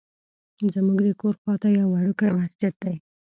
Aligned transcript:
زمونږ 0.73 0.99
د 1.07 1.09
کور 1.21 1.33
خواته 1.41 1.67
یو 1.79 1.87
وړوکی 1.91 2.29
مسجد 2.39 2.73
دی. 2.83 2.95